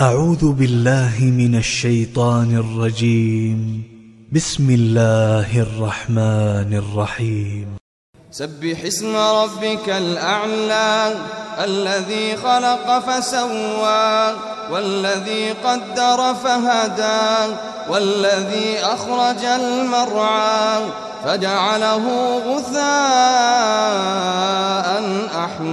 [0.00, 3.82] أعوذ بالله من الشيطان الرجيم.
[4.32, 7.66] بسم الله الرحمن الرحيم.
[8.30, 11.14] سبح اسم ربك الأعلى
[11.64, 14.36] الذي خلق فسوى
[14.72, 17.54] والذي قدر فهدى
[17.90, 20.80] والذي أخرج المرعى
[21.24, 22.04] فجعله
[22.48, 23.59] غثاء.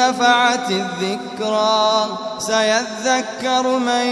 [0.00, 2.06] نفعت الذكرى.
[2.38, 4.06] سيذكر من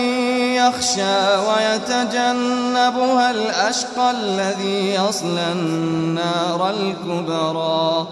[0.55, 8.07] يخشى ويتجنبها الأشقى الذي يصلى النار الكبرى.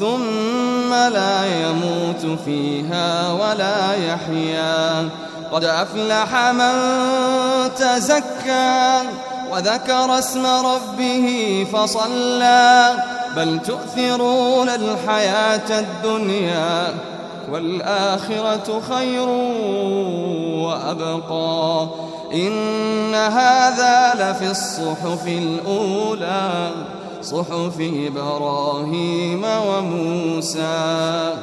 [0.00, 5.08] ثم لا يموت فيها ولا يحيا.
[5.52, 6.74] قد أفلح من
[7.76, 9.00] تزكى
[9.52, 12.94] وذكر اسم ربه فصلى.
[13.36, 16.94] بل تؤثرون الحياة الدنيا.
[17.52, 19.28] والآخرة خير
[20.66, 21.88] وأبقى.
[22.34, 26.70] إن هذا لفي الصحف الأولى
[27.22, 31.34] صحف إبراهيم وموسى.